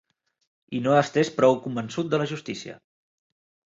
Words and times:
...i 0.77 0.79
no 0.85 0.95
estès 1.03 1.31
prou 1.37 1.61
convençut 1.69 2.13
de 2.15 2.25
la 2.25 2.31
justícia 2.35 2.79